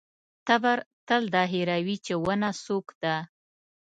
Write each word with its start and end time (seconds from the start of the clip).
تبر 0.47 0.77
تل 1.07 1.23
دا 1.35 1.43
هېروي 1.53 1.97
چې 2.05 2.13
ونه 2.23 2.49
څوک 2.63 2.87
ده. 3.03 3.15